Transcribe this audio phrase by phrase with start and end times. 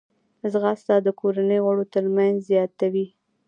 [0.51, 3.05] ځغاسته د کورنۍ غړو ترمنځ مینه زیاتوي